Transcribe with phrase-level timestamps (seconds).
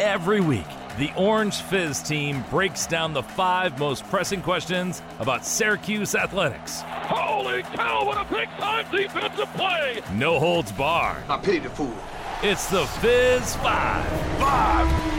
[0.00, 0.66] Every week,
[0.98, 6.80] the Orange Fizz team breaks down the five most pressing questions about Syracuse athletics.
[6.80, 10.00] Holy cow, what a big time defensive play!
[10.14, 11.22] No holds barred.
[11.28, 11.94] I pity the fool.
[12.42, 14.06] It's the Fizz Five.
[14.40, 15.12] Five!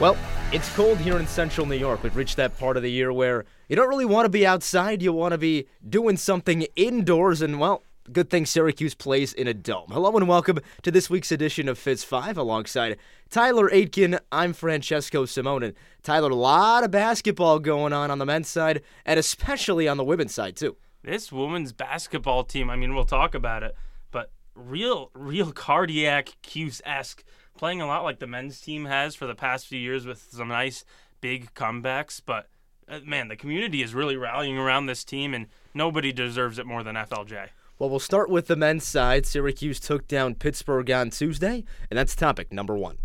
[0.00, 0.16] Well,
[0.50, 2.02] it's cold here in central New York.
[2.02, 5.02] We've reached that part of the year where you don't really want to be outside.
[5.02, 7.42] You want to be doing something indoors.
[7.42, 9.90] And, well, good thing Syracuse plays in a dome.
[9.90, 12.96] Hello and welcome to this week's edition of Fizz 5 alongside
[13.30, 14.18] Tyler Aitken.
[14.32, 15.62] I'm Francesco Simone.
[15.62, 19.96] And, Tyler, a lot of basketball going on on the men's side and especially on
[19.96, 20.76] the women's side, too.
[21.02, 23.74] This women's basketball team, I mean, we'll talk about it,
[24.10, 27.24] but real, real cardiac Cuse esque
[27.56, 30.48] playing a lot like the men's team has for the past few years with some
[30.48, 30.84] nice
[31.20, 32.20] big comebacks.
[32.24, 32.48] But
[32.88, 36.82] uh, man, the community is really rallying around this team, and nobody deserves it more
[36.82, 37.48] than FLJ.
[37.80, 39.24] Well, we'll start with the men's side.
[39.24, 42.98] Syracuse took down Pittsburgh on Tuesday, and that's topic number one.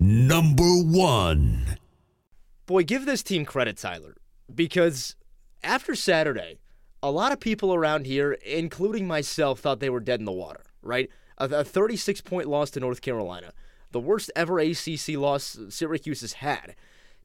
[0.00, 1.76] Number one.
[2.64, 4.16] Boy, give this team credit, Tyler,
[4.52, 5.16] because
[5.62, 6.60] after Saturday,
[7.02, 10.64] a lot of people around here, including myself, thought they were dead in the water,
[10.80, 11.10] right?
[11.36, 13.52] A, a 36 point loss to North Carolina
[13.92, 16.74] the worst ever ACC loss Syracuse has had.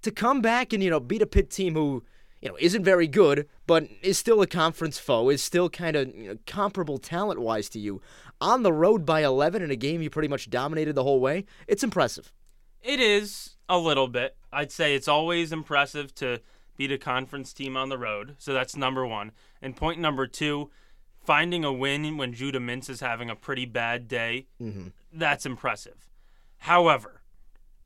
[0.02, 2.04] To come back and, you know, beat a Pitt team who,
[2.42, 6.16] you know, isn't very good, but is still a conference foe, is still kind of
[6.16, 8.02] you know, comparable talent wise to you,
[8.40, 11.46] on the road by 11 in a game you pretty much dominated the whole way,
[11.68, 12.34] it's impressive.
[12.82, 14.36] It is a little bit.
[14.52, 16.40] I'd say it's always impressive to
[16.76, 18.36] beat a conference team on the road.
[18.40, 19.32] So that's number one.
[19.62, 20.72] And point number two,
[21.24, 24.88] finding a win when Judah Mintz is having a pretty bad day, mm-hmm.
[25.14, 26.10] that's impressive.
[26.58, 27.22] However,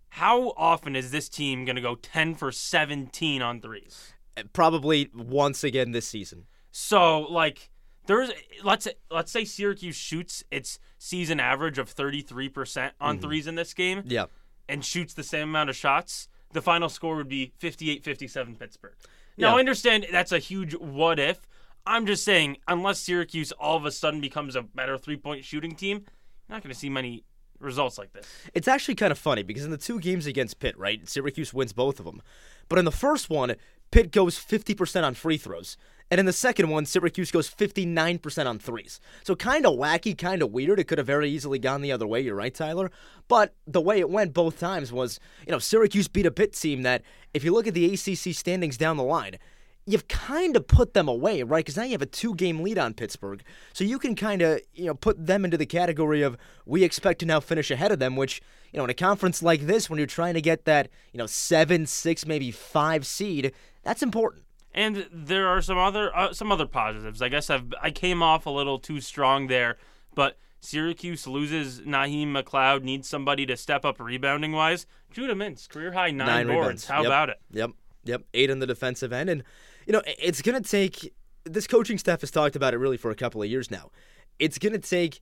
[0.09, 4.13] how often is this team going to go 10 for 17 on threes?
[4.53, 6.45] Probably once again this season.
[6.71, 7.69] So, like
[8.07, 8.31] there's
[8.63, 13.21] let's let's say Syracuse shoots its season average of 33% on mm-hmm.
[13.25, 14.03] threes in this game.
[14.05, 14.25] Yeah.
[14.67, 18.95] And shoots the same amount of shots, the final score would be 58-57 Pittsburgh.
[19.37, 19.55] Now, yeah.
[19.55, 21.47] I understand that's a huge what if.
[21.85, 25.97] I'm just saying unless Syracuse all of a sudden becomes a better three-point shooting team,
[25.97, 27.23] you're not going to see many
[27.59, 28.27] results like this.
[28.53, 31.73] It's actually kind of funny because in the two games against Pitt, right, Syracuse wins
[31.73, 32.21] both of them.
[32.69, 33.55] But in the first one,
[33.95, 35.77] Pitt goes 50% on free throws.
[36.11, 38.99] And in the second one, Syracuse goes 59% on threes.
[39.23, 40.81] So kind of wacky, kind of weird.
[40.81, 42.19] It could have very easily gone the other way.
[42.19, 42.91] You're right, Tyler.
[43.29, 45.17] But the way it went both times was,
[45.47, 47.03] you know, Syracuse beat a Pitt team that,
[47.33, 49.37] if you look at the ACC standings down the line,
[49.85, 51.63] you've kind of put them away, right?
[51.63, 53.43] Because now you have a two game lead on Pittsburgh.
[53.71, 56.35] So you can kind of, you know, put them into the category of
[56.65, 58.41] we expect to now finish ahead of them, which,
[58.73, 61.27] you know, in a conference like this, when you're trying to get that, you know,
[61.27, 63.53] seven, six, maybe five seed,
[63.85, 64.43] that's important.
[64.73, 67.21] And there are some other uh, some other positives.
[67.21, 69.77] I guess I've I came off a little too strong there,
[70.13, 74.85] but Syracuse loses Naheem McLeod, needs somebody to step up rebounding wise.
[75.11, 76.59] Judah Mintz, career high nine, nine boards.
[76.59, 76.85] Rebounds.
[76.87, 77.05] How yep.
[77.05, 77.37] about it?
[77.51, 77.69] Yep.
[78.03, 78.23] Yep.
[78.33, 79.29] Eight on the defensive end.
[79.29, 79.43] And
[79.85, 81.13] you know, it's going to take
[81.45, 83.91] this coaching staff has talked about it really for a couple of years now.
[84.39, 85.21] It's going to take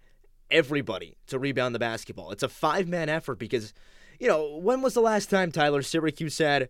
[0.50, 2.32] everybody to rebound the basketball.
[2.32, 3.74] It's a five man effort because,
[4.20, 6.70] you know, when was the last time Tyler Syracuse had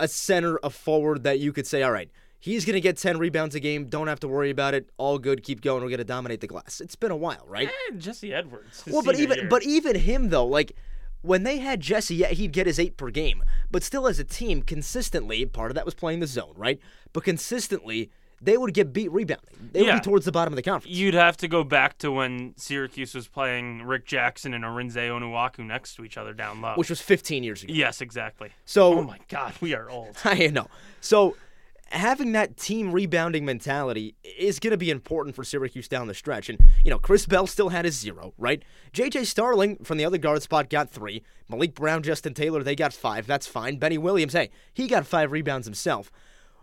[0.00, 3.18] a center, a forward that you could say, all right, he's going to get 10
[3.18, 3.86] rebounds a game.
[3.86, 4.90] Don't have to worry about it.
[4.96, 5.42] All good.
[5.42, 5.82] Keep going.
[5.82, 6.80] We're going to dominate the glass.
[6.80, 7.68] It's been a while, right?
[7.68, 8.84] Eh, Jesse Edwards.
[8.86, 9.48] Well, but even year.
[9.48, 10.72] but even him though, like
[11.22, 13.42] when they had Jesse, yeah, he'd get his eight per game.
[13.70, 16.78] But still, as a team, consistently, part of that was playing the zone, right?
[17.12, 18.10] But consistently,
[18.40, 19.70] they would get beat rebounding.
[19.72, 19.94] They yeah.
[19.94, 20.96] would be towards the bottom of the conference.
[20.96, 25.66] You'd have to go back to when Syracuse was playing Rick Jackson and Arinze Onuaku
[25.66, 26.74] next to each other down low.
[26.76, 27.72] Which was 15 years ago.
[27.74, 28.50] Yes, exactly.
[28.64, 30.16] So, oh my God, we are old.
[30.24, 30.68] I know.
[31.00, 31.36] So
[31.90, 36.48] having that team rebounding mentality is going to be important for Syracuse down the stretch.
[36.48, 38.62] And, you know, Chris Bell still had his zero, right?
[38.92, 41.22] JJ Starling from the other guard spot got three.
[41.50, 43.26] Maliq Brown, Justin Taylor, they got five.
[43.26, 43.78] That's fine.
[43.78, 46.12] Benny Williams, hey, he got five rebounds himself.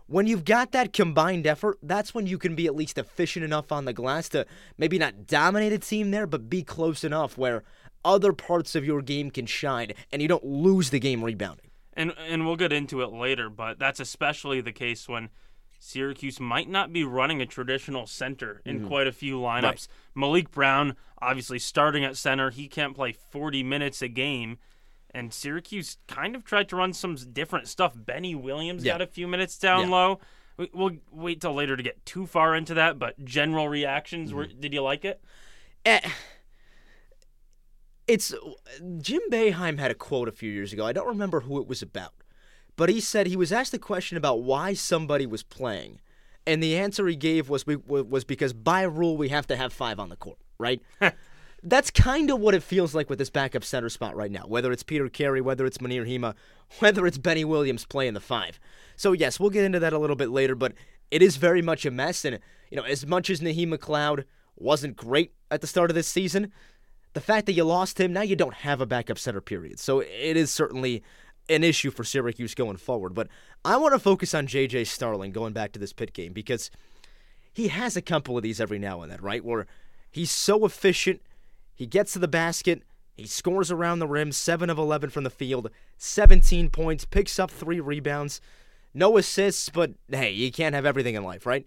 [0.06, 3.72] When you've got that combined effort, that's when you can be at least efficient enough
[3.72, 4.46] on the glass to
[4.78, 7.64] maybe not dominate a team there, but be close enough where
[8.04, 11.66] other parts of your game can shine and you don't lose the game rebounding
[11.96, 15.30] and and we'll get into it later, but that's especially the case when
[15.78, 18.88] Syracuse might not be running a traditional center in mm-hmm.
[18.88, 19.62] quite a few lineups.
[19.62, 19.88] Right.
[20.16, 24.58] Maliq Brown, obviously starting at center, he can't play 40 minutes a game.
[25.16, 27.94] And Syracuse kind of tried to run some different stuff.
[27.96, 28.92] Benny Williams yeah.
[28.92, 29.94] got a few minutes down yeah.
[29.94, 30.20] low.
[30.72, 34.38] We'll wait till later to get too far into that, but general reactions mm-hmm.
[34.38, 35.22] were did you like it?
[35.84, 36.00] Eh
[38.06, 38.34] it's
[38.98, 40.86] Jim Boeheim had a quote a few years ago.
[40.86, 42.14] I don't remember who it was about,
[42.76, 46.00] but he said he was asked a question about why somebody was playing,
[46.46, 49.72] and the answer he gave was we, was because by rule we have to have
[49.72, 50.38] five on the court.
[50.58, 50.80] right?
[51.62, 54.44] That's kind of what it feels like with this backup center spot right now.
[54.46, 56.34] Whether it's Peter Carey, whether it's Mounir Hima,
[56.78, 58.60] whether it's Benny Williams playing the five.
[58.96, 60.72] So yes, we'll get into that a little bit later, but
[61.10, 62.24] it is very much a mess.
[62.24, 62.38] And
[62.70, 64.24] you know, as much as Naheem McLeod
[64.56, 66.52] wasn't great at the start of this season,
[67.12, 69.78] the fact that you lost him, now you don't have a backup center period.
[69.78, 71.02] So it is certainly
[71.48, 73.14] an issue for Syracuse going forward.
[73.14, 73.28] But
[73.64, 76.70] I want to focus on JJ Starling going back to this pit game because
[77.52, 79.44] he has a couple of these every now and then, right?
[79.44, 79.66] Where
[80.10, 81.22] he's so efficient,
[81.76, 82.82] he gets to the basket,
[83.14, 87.50] he scores around the rim, 7 of 11 from the field, 17 points, picks up
[87.50, 88.40] 3 rebounds,
[88.92, 91.66] no assists, but hey, you can't have everything in life, right?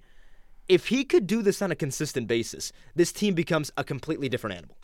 [0.67, 4.57] If he could do this on a consistent basis, this team becomes a completely different
[4.57, 4.75] animal.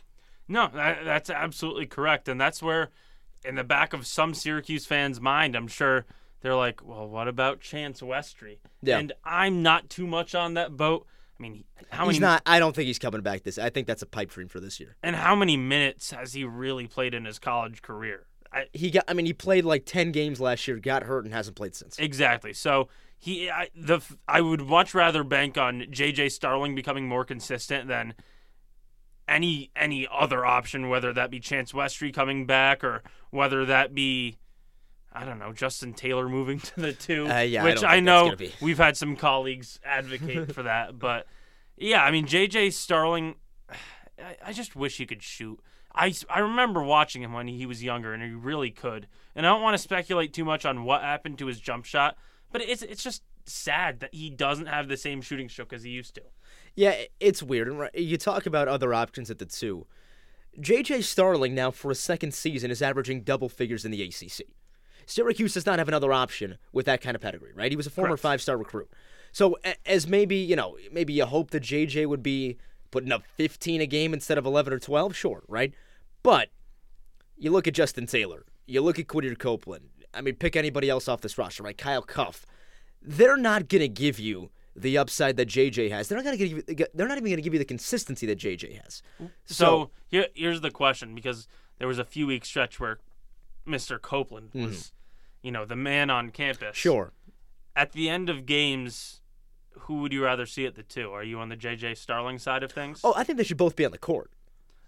[0.48, 2.28] No, that, that's absolutely correct.
[2.28, 2.90] And that's where,
[3.44, 6.06] in the back of some Syracuse fans' mind, I'm sure
[6.42, 8.58] they're like, well, what about Chance Westry?
[8.82, 9.00] Yeah.
[9.00, 11.08] And I'm not too much on that boat.
[11.38, 12.42] I mean, how He's many not.
[12.46, 13.58] I don't think he's coming back this.
[13.58, 14.96] I think that's a pipe dream for this year.
[15.04, 18.26] and how many minutes has he really played in his college career?
[18.54, 19.04] I, He got.
[19.08, 22.00] I mean, he played like ten games last year, got hurt, and hasn't played since.
[22.00, 22.54] Exactly.
[22.54, 22.88] So
[23.18, 28.14] he, I, the I would much rather bank on JJ Starling becoming more consistent than
[29.28, 34.38] any any other option, whether that be Chance Westry coming back or whether that be.
[35.16, 38.06] I don't know, Justin Taylor moving to the two, Uh, yeah, I which I, think
[38.06, 41.28] know we've had some colleagues advocate for that, but
[41.78, 43.36] yeah, I mean JJ Starling,
[44.20, 45.60] I, I just wish he could shoot.
[45.94, 49.08] I, I remember watching him when he was younger, and he really could.
[49.34, 52.18] And I don't want to speculate too much on what happened to his jump shot,
[52.52, 55.92] but it's it's just sad that he doesn't have the same shooting stroke as he
[55.92, 56.24] used to.
[56.76, 57.70] Yeah, it's weird.
[57.70, 59.88] And you talk about other options at the two.
[60.60, 64.48] JJ Starling now for a second season is averaging double figures in the ACC.
[65.06, 67.72] Syracuse does not have another option with that kind of pedigree, right?
[67.72, 68.90] He was a former five-star recruit.
[69.32, 72.58] So as maybe, you know, maybe you hope that JJ would be
[72.92, 75.74] putting up 15 a game instead of 11 or 12, sure, right?
[76.24, 76.50] But
[77.38, 79.90] you look at Justin Taylor, you look at Quadir Copeland.
[80.14, 81.78] I mean, pick anybody else off this roster, right?
[81.78, 82.46] Kyle Cuffe.
[83.02, 86.08] They're not going to give you the upside that JJ has.
[86.08, 86.86] They're not going to give you.
[86.94, 89.02] They're not even going to give you the consistency that JJ has.
[89.46, 91.48] So, here, here's the question because
[91.78, 93.00] there was a few week stretch where
[93.68, 94.02] Mr.
[94.02, 94.95] Copeland was, mm-hmm.
[95.46, 96.76] You know, the man on campus.
[96.76, 97.14] Sure.
[97.76, 99.22] At the end of games,
[99.82, 101.12] who would you rather see at the two?
[101.12, 103.02] Are you on the JJ Starling side of things?
[103.04, 104.32] Oh, I think they should both be on the court.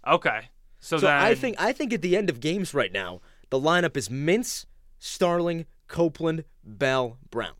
[0.07, 0.49] okay.
[0.79, 3.19] So, So then I think I think at the end of games right now,
[3.49, 4.65] the lineup is Mintz,
[4.99, 7.53] Starling, Copeland, Bell, Brown.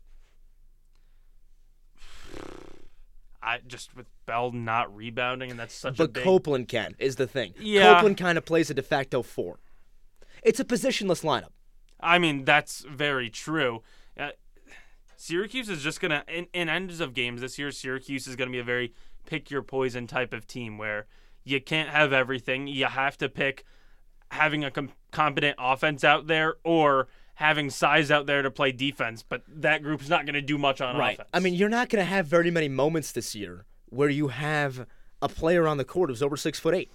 [3.42, 6.24] I just with Bell not rebounding, and that's such a But big.
[6.24, 7.54] Copeland can is the thing.
[7.58, 7.94] Yeah.
[7.94, 9.58] Copeland kind of plays a de facto four.
[10.42, 11.50] It's a positionless lineup.
[12.00, 13.82] I mean, that's very true.
[14.18, 14.30] Uh,
[15.16, 17.70] Syracuse is just gonna in, in ends of games this year.
[17.70, 18.92] Syracuse is gonna be a very
[19.26, 21.06] pick your poison type of team where
[21.44, 22.66] you can't have everything.
[22.66, 23.64] You have to pick
[24.30, 29.22] having a com- competent offense out there or having size out there to play defense.
[29.22, 31.28] But that group's not gonna do much on offense.
[31.32, 34.86] I mean, you're not going to have very many moments this year where you have
[35.22, 36.90] a player on the court who's over six foot eight.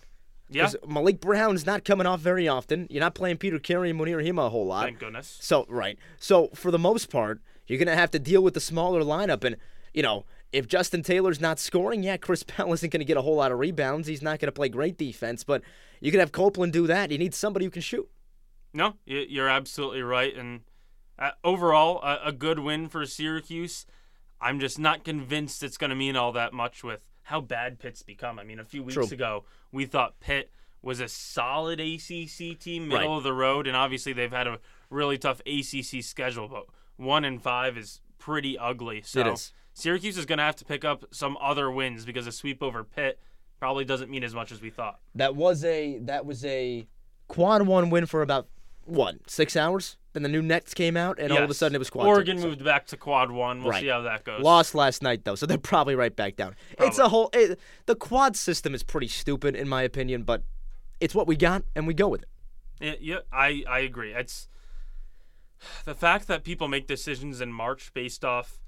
[0.54, 0.70] Yeah.
[0.88, 2.88] Maliq Brown's not coming off very often.
[2.90, 4.86] You're not playing Peter Carey and Mounir Hima a whole lot.
[4.86, 5.38] Thank goodness.
[5.42, 5.98] So right.
[6.20, 9.58] So for the most part, you're gonna have to deal with the smaller lineup, and
[9.94, 13.36] you know if Justin Taylor's not scoring, yeah, Chris Bell isn't gonna get a whole
[13.36, 14.08] lot of rebounds.
[14.08, 15.62] He's not gonna play great defense, but
[16.00, 17.12] you can have Copeland do that.
[17.12, 18.10] You need somebody who can shoot.
[18.74, 20.36] No, you're absolutely right.
[20.36, 20.62] And
[21.20, 23.86] uh, overall, a, a good win for Syracuse.
[24.42, 28.04] I'm just not convinced it's going to mean all that much with how bad Pitt's
[28.04, 28.38] become.
[28.40, 29.06] I mean, a few weeks True.
[29.06, 30.52] ago, we thought Pitt
[30.82, 33.18] was a solid ACC team, middle Right.
[33.18, 36.48] of the road, and obviously they've had a really tough ACC schedule.
[36.50, 36.66] But
[36.98, 39.02] one and five is pretty ugly.
[39.04, 39.54] So is.
[39.74, 42.84] Syracuse is going to have to pick up some other wins because a sweep over
[42.84, 43.20] Pitt
[43.60, 45.00] probably doesn't mean as much as we thought.
[45.16, 46.86] That was a that was a
[47.30, 48.48] quad one win for about
[48.86, 49.98] what six hours.
[50.14, 52.06] Then the new NETs came out, and all of a sudden it was quad.
[52.06, 53.64] Oregon two, so- moved back to quad one.
[53.64, 53.82] We'll Right.
[53.82, 54.44] see how that goes.
[54.44, 56.56] Lost last night though, so they're probably right back down.
[56.80, 57.30] It's a whole.
[57.34, 60.44] It, the quad system is pretty stupid in my opinion, but
[61.00, 62.30] it's what we got, and we go with it.
[62.80, 64.14] Yeah, yeah, I, I agree.
[64.14, 64.48] It's
[65.86, 68.60] the fact that people make decisions in March based off,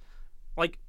[0.57, 0.79] like,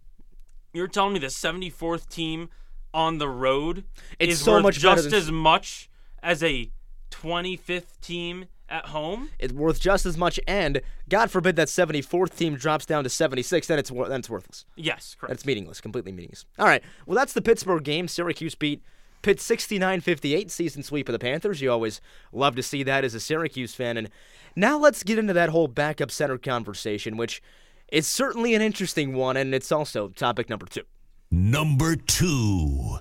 [0.73, 2.49] you're telling me the 74th team
[2.95, 3.85] on the road
[4.19, 5.91] It's is so worth much just than- as much
[6.23, 6.71] as a
[7.11, 9.31] 25th team at home?
[9.39, 13.67] It's worth just as much, and God forbid that 74th team drops down to 76,
[13.67, 14.65] then it's then it's worthless.
[14.77, 15.31] Yes, correct.
[15.31, 16.45] That's meaningless, completely meaningless.
[16.59, 18.09] All right, well that's the Pittsburgh game.
[18.09, 18.83] Syracuse beat
[19.23, 21.61] Pitt 69-58, season sweep of the Panthers.
[21.61, 22.01] You always
[22.33, 23.97] love to see that as a Syracuse fan.
[23.97, 24.09] And
[24.55, 27.43] now let's get into that whole backup center conversation, which
[27.91, 30.83] is certainly an interesting one, and it's also topic number two.
[31.31, 32.99] Number two.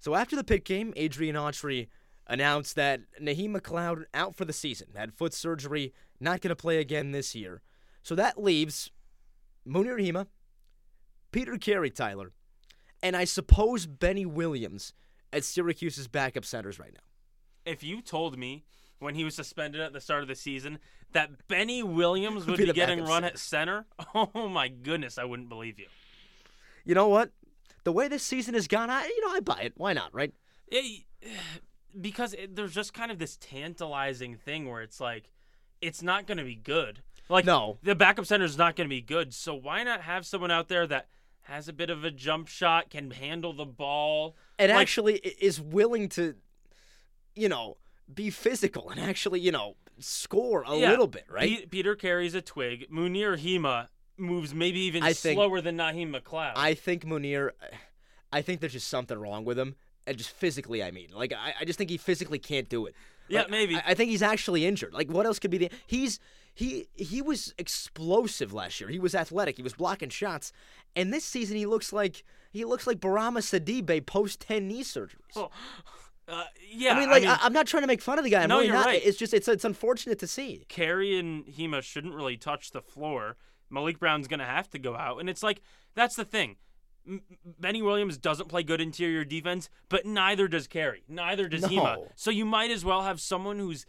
[0.00, 1.88] So after the pit game, Adrian Autry
[2.28, 6.78] announced that Naheem McLeod out for the season, had foot surgery, not going to play
[6.78, 7.62] again this year.
[8.02, 8.90] So that leaves
[9.66, 10.26] Mounir Hima,
[11.32, 12.32] Peter Carey Tyler,
[13.02, 14.92] and I suppose Benny Williams
[15.32, 17.00] at Syracuse's backup centers right now.
[17.70, 18.64] If you told me
[18.98, 20.78] when he was suspended at the start of the season
[21.12, 25.48] that Benny Williams would Be be, getting run at center, oh my goodness, I wouldn't
[25.48, 25.86] believe you.
[26.84, 27.30] You know what?
[27.84, 29.74] The way this season has gone, I you know I buy it.
[29.76, 30.32] Why not, right?
[30.68, 31.04] It-
[32.00, 35.30] because it, there's just kind of this tantalizing thing where it's like
[35.80, 37.02] it's not going to be good.
[37.28, 37.78] Like No.
[37.82, 39.34] the backup center is not going to be good.
[39.34, 41.08] So why not have someone out there that
[41.42, 45.60] has a bit of a jump shot, can handle the ball, And Like- actually is
[45.60, 46.34] willing to,
[47.34, 47.76] you know,
[48.12, 51.60] be physical and actually you know score a Yeah, little bit, right?
[51.60, 52.90] Pe- Peter Carey's a twig.
[52.90, 56.52] Mounir Hima moves maybe even I think- slower than Naheem McLeod.
[56.56, 57.50] I think Mounir,
[58.32, 59.76] I think there's just something wrong with him,
[60.12, 62.94] just physically, I mean, like I, I just think he physically can't do it.
[63.28, 63.76] Yeah, maybe.
[63.76, 64.94] I, I think he's actually injured.
[64.94, 65.70] Like, what else could be the?
[65.86, 66.18] He's
[66.54, 68.88] he he was explosive last year.
[68.88, 69.56] He was athletic.
[69.56, 70.52] He was blocking shots,
[70.96, 75.36] and this season he looks like he looks like Bourama Sidibe post ten knee surgeries.
[75.36, 75.50] Oh,
[76.26, 78.42] uh, yeah, I mean, like I am not trying to make fun of the guy.
[78.42, 78.86] I'm No, really you're not.
[78.86, 79.02] right.
[79.04, 80.64] It's just it's it's unfortunate to see.
[80.68, 83.36] Carey and Hima shouldn't really touch the floor.
[83.72, 85.20] Maliq Brown's going to have to go out.
[85.20, 85.60] And it's like,
[85.94, 86.56] that's the thing.
[87.44, 91.04] Benny Williams doesn't play good interior defense, but neither does Carey.
[91.08, 92.08] Neither does Hima.
[92.16, 93.86] So you might as well have someone who's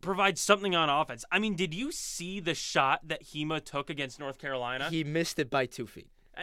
[0.00, 1.24] provides something on offense.
[1.32, 4.90] I mean, did you see the shot that Hima took against North Carolina?
[4.90, 6.08] He missed it by two feet.
[6.36, 6.42] Uh,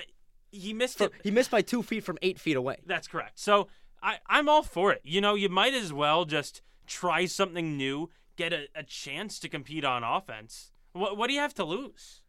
[0.51, 1.13] he missed For, it.
[1.23, 2.77] he missed by two feet from eight feet away.
[2.85, 3.39] That's correct.
[3.39, 3.67] So
[4.01, 5.01] I, I'm all for it.
[5.03, 9.47] You know, you might as well just try something new, get a, a chance to
[9.47, 10.71] compete on offense.
[10.93, 12.20] What, what do you have to lose?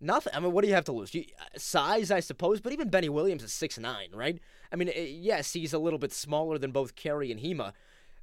[0.00, 0.32] Nothing.
[0.34, 1.12] I mean, what do you have to lose?
[1.14, 4.38] You, uh, size, I suppose, but even Benny Williams is six nine, right?
[4.72, 7.72] I mean, uh, yes, he's a little bit smaller than both Carey and Hima,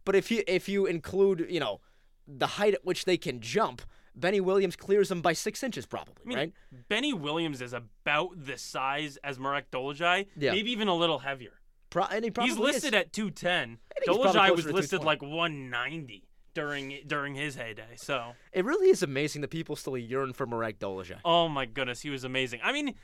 [0.06, 1.82] but if you if you include, you know,
[2.28, 3.82] the height at which they can jump,
[4.16, 6.54] Benny Williams clears them by six inches, probably, I mean, right?
[6.88, 10.52] Benny Williams is about the size as Marek Dolezaj, Yeah.
[10.54, 11.60] maybe even a little heavier.
[11.90, 13.00] Pro- he probably He's listed is.
[13.02, 13.80] at 210.
[14.06, 16.24] think Dolezaj was listed like 190
[16.56, 17.96] during during his heyday.
[17.98, 21.20] So, It really is amazing that people still yearn for Marek Dolezaj.
[21.24, 22.60] oh my goodness, he was amazing.
[22.64, 22.96] I mean,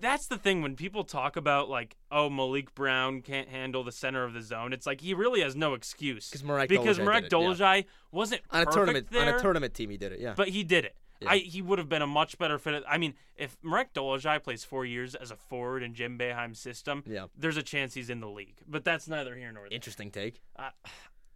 [0.00, 4.22] that's the thing when people talk about like, oh, Maliq Brown can't handle the center
[4.22, 4.72] of the zone.
[4.72, 7.38] It's like he really has no excuse Marek because Dolezaj Marek it, yeah.
[7.38, 10.20] Dolezaj wasn't on a tournament there, on a tournament team, he did it.
[10.20, 10.94] Yeah, but he did it.
[11.20, 11.32] Yeah.
[11.32, 12.82] I, he would have been a much better fit.
[12.88, 17.02] I mean, if Marek Dolezaj plays four years as a forward in Jim Boeheim's system,
[17.06, 17.26] Yeah.
[17.36, 18.56] there's a chance he's in the league.
[18.66, 19.74] But that's neither here nor there.
[19.76, 20.40] interesting take.
[20.56, 20.70] Uh,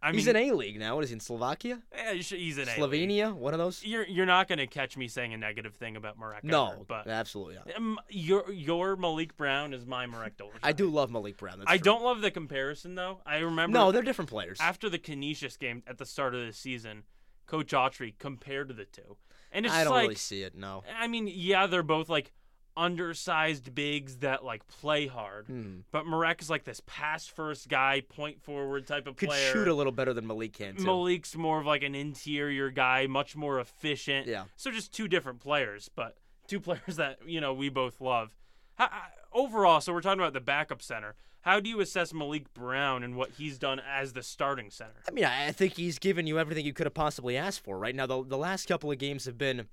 [0.05, 0.95] I he's mean, in A League now.
[0.95, 2.71] What is he in Slovakia, eh, he's in A.
[2.71, 3.33] Slovenia?
[3.33, 3.83] One of those.
[3.83, 6.43] You're you're not going to catch me saying a negative thing about Marek.
[6.43, 7.75] No, but absolutely not.
[7.75, 10.33] um, your your Maliq Brown is my Marek.
[10.61, 11.63] I do love Maliq Brown.
[11.65, 11.83] I true.
[11.85, 13.21] don't love the comparison though.
[13.25, 14.59] I remember No, they're different players.
[14.61, 17.03] after the Canisius game at the start of the season,
[17.47, 19.17] Coach Autry compared the two,
[19.51, 20.55] and it's I don't like really see it.
[20.55, 20.83] No.
[20.99, 22.31] I mean, yeah, they're both like
[22.77, 25.47] undersized bigs that like play hard.
[25.47, 25.77] Hmm.
[25.91, 29.51] But Marek is like this pass first guy, point forward type of Could player.
[29.53, 30.83] shoot a little better than Maliq can too.
[30.83, 34.27] Maliq's more of like an interior guy, much more efficient.
[34.27, 34.45] Yeah.
[34.55, 36.17] So just two different players, but
[36.47, 38.35] two players that you know we both love.
[38.75, 41.15] How, how- overall, so we're talking about the backup center.
[41.41, 44.95] How do you assess Maliq Brown and what he's done as the starting center?
[45.07, 47.77] I mean, I I think he's given you everything you could have possibly asked for.
[47.77, 49.67] Right now, the the last couple of games have been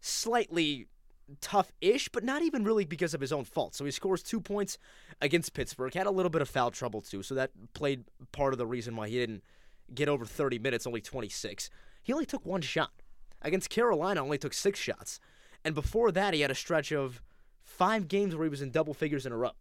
[0.00, 0.86] slightly
[1.40, 3.74] tough-ish, but not even really because of his own fault.
[3.74, 4.78] So he scores two points
[5.20, 5.92] against Pittsburgh.
[5.94, 8.96] Had a little bit of foul trouble too, so that played part of the reason
[8.96, 9.42] why he didn't
[9.94, 10.86] get over 30 minutes.
[10.86, 11.70] Only 26.
[12.02, 12.90] He only took one shot
[13.42, 14.22] against Carolina.
[14.22, 15.20] Only took six shots,
[15.64, 17.22] and before that, he had a stretch of
[17.62, 19.52] five games where he was in double figures in a row.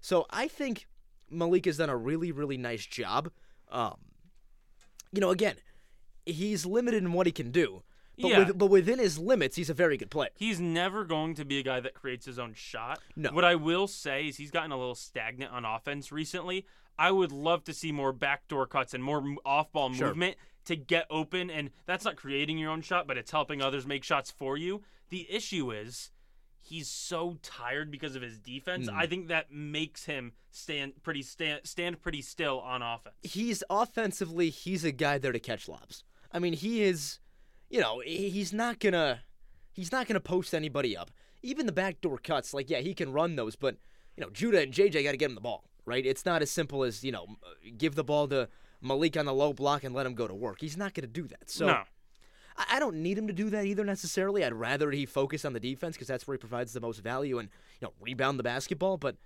[0.00, 0.86] So I think
[1.32, 3.30] Maliq has done a really, really nice job.
[3.70, 3.96] Um,
[5.12, 5.56] you know, again,
[6.24, 7.82] he's limited in what he can do,
[8.18, 8.38] but Yeah.
[8.46, 10.30] with, but within his limits, he's a very good player.
[10.36, 13.00] He's never going to be a guy that creates his own shot.
[13.14, 13.30] No.
[13.32, 16.66] What I will say is he's gotten a little stagnant on offense recently.
[16.98, 20.08] I would love to see more backdoor cuts and more off-ball Sure.
[20.08, 23.86] movement to get open, and that's not creating your own shot, but it's helping others
[23.86, 24.82] make shots for you.
[25.10, 26.10] The issue is
[26.58, 28.88] he's so tired because of his defense.
[28.88, 28.96] Hmm.
[28.96, 33.14] I think that makes him stand pretty stand stand pretty still on offense.
[33.22, 36.02] He's offensively, he's a guy there to catch lobs.
[36.32, 37.20] I mean, he is,
[37.68, 39.20] you know, he's not gonna,
[39.72, 41.10] he's not gonna post anybody up.
[41.42, 43.76] Even the backdoor cuts, like yeah, he can run those, but
[44.16, 46.04] you know, Judah and JJ got to get him the ball, right?
[46.04, 47.26] It's not as simple as you know,
[47.76, 48.48] give the ball to
[48.82, 50.60] Maliq on the low block and let him go to work.
[50.60, 51.50] He's not gonna do that.
[51.50, 51.66] So.
[51.66, 51.72] no.
[51.72, 51.82] I
[52.70, 54.42] I don't need him to do that either necessarily.
[54.42, 57.38] I'd rather he focus on the defense because that's where he provides the most value
[57.38, 58.96] and you know rebound the basketball.
[58.96, 59.16] But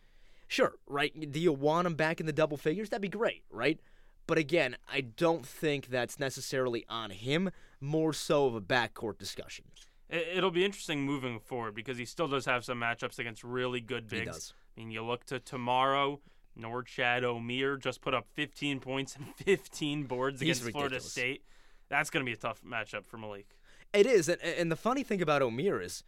[0.50, 1.30] Sure, right?
[1.30, 2.88] Do you want him back in the double figures?
[2.88, 3.78] That'd be great, right?
[4.26, 9.64] But again, I don't think that's necessarily on him, more so of a backcourt discussion.
[10.08, 13.80] It- It'll be interesting moving forward because he still does have some matchups against really
[13.80, 14.26] good He bigs.
[14.32, 14.54] does.
[14.76, 16.20] I mean, you look to tomorrow.
[16.58, 21.00] Norchad Omier just put up 15 points and 15 boards He's against Florida.
[21.00, 21.44] State.
[21.88, 23.44] That's going to be a tough matchup for Maliq.
[23.92, 26.02] It is, and, and the funny thing about Omier is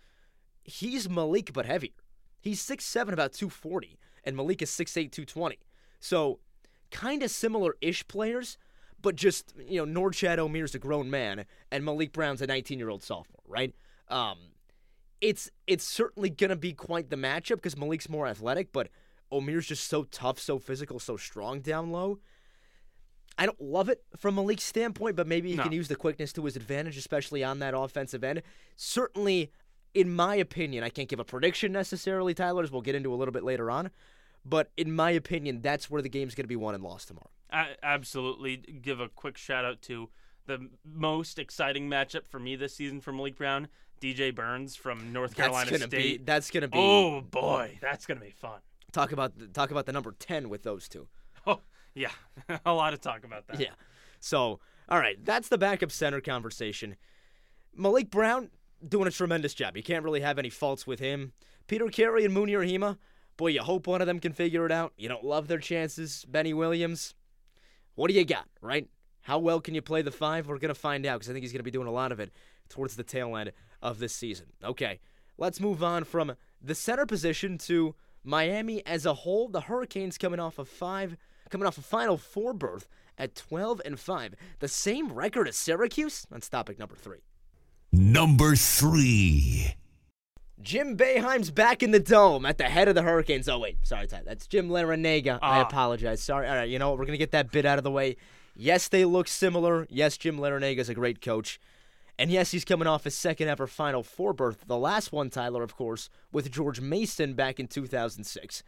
[0.64, 1.90] he's Maliq but heavier.
[2.40, 5.58] He's 6'7", about 240, and Maliq is 6'8", 220.
[6.00, 6.40] So
[6.90, 8.58] kind of similar-ish players,
[9.02, 13.42] but just, you know, Norchad Omier's a grown man, and Maliq Brown's a 19-year-old sophomore,
[13.46, 13.74] right?
[14.08, 14.38] Um,
[15.20, 18.88] it's it's certainly going to be quite the matchup because Maliq's more athletic, but
[19.30, 22.18] Omier's just so tough, so physical, so strong down low.
[23.38, 25.62] I don't love it from Maliq's standpoint, but maybe he No.
[25.62, 28.42] can use the quickness to his advantage, especially on that offensive end.
[28.76, 29.50] Certainly,
[29.94, 33.16] in my opinion, I can't give a prediction necessarily, Tyler, as we'll get into a
[33.16, 33.90] little bit later on.
[34.44, 37.30] But in my opinion, that's where the game's going to be won and lost tomorrow.
[37.52, 40.08] I absolutely give a quick shout out to
[40.46, 43.68] the most exciting matchup for me this season for Maliq Brown,
[44.00, 46.18] DJ Burns from North Carolina that's gonna State.
[46.18, 48.60] be that's gonna be oh boy, that's going to be fun.
[48.92, 51.06] talk about talk about the number ten with those two.
[51.46, 51.60] Oh,
[51.94, 52.10] yeah.
[52.66, 53.60] a lot of talk about that.
[53.60, 53.70] Yeah.
[54.20, 56.96] So, all right, that's the backup center conversation.
[57.78, 58.50] Maliq Brown
[58.86, 59.76] doing a tremendous job.
[59.76, 61.32] You can't really have any faults with him.
[61.66, 62.98] Peter Carey and Mounir Hima,
[63.36, 64.92] boy, you hope one of them can figure it out.
[64.96, 66.24] You don't love their chances.
[66.28, 67.14] Benny Williams,
[67.94, 68.88] what do you got, right?
[69.22, 70.48] How well can you play the five?
[70.48, 72.12] We're going to find out because I think he's going to be doing a lot
[72.12, 72.32] of it
[72.68, 74.46] towards the tail end of this season.
[74.64, 75.00] Okay,
[75.38, 77.94] let's move on from the center position to
[78.24, 79.48] Miami as a whole.
[79.48, 81.16] The Hurricanes coming off a five,
[81.50, 86.26] coming off a Final Four berth at 12 and five, the same record as Syracuse.
[86.30, 87.18] That's topic number three.
[87.92, 89.74] Number three.
[90.62, 93.48] Jim Boeheim's back in the dome at the head of the Hurricanes.
[93.48, 94.22] Oh wait, sorry, Ty.
[94.24, 95.38] That's Jim Larrañaga.
[95.42, 95.62] I Ah.
[95.62, 96.22] apologize.
[96.22, 96.46] Sorry.
[96.48, 96.98] All right, you know what?
[96.98, 98.16] We're gonna get that bit out of the way.
[98.54, 99.86] Yes, they look similar.
[99.90, 101.58] Yes, Jim Larrañaga is a great coach.
[102.18, 104.64] And yes, he's coming off his second ever Final Four berth.
[104.66, 108.62] The last one, Tyler, of course, with George Mason back in 2006.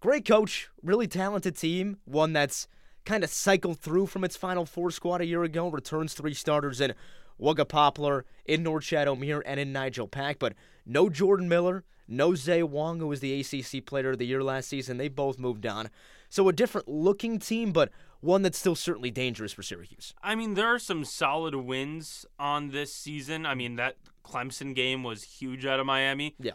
[0.00, 1.98] Great coach, really talented team.
[2.04, 2.66] One that's
[3.04, 5.68] kind of cycled through from its Final Four squad a year ago.
[5.68, 6.92] Returns three starters in
[7.40, 10.38] Wooga Poplar, in Norchad Omier, and in Nigel Pack.
[10.38, 14.42] But no Jordan Miller, no Zay Wong, who was the ACC Player of the Year
[14.42, 14.96] last season.
[14.96, 15.90] They both moved on.
[16.28, 20.12] So a different looking team, but one that's still certainly dangerous for Syracuse.
[20.22, 23.46] I mean, there are some solid wins on this season.
[23.46, 26.52] I mean, that Clemson game was huge out of Miami, Yeah.